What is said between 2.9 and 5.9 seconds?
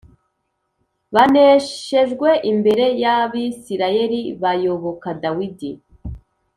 y’Abisirayeli bayoboka Dawidi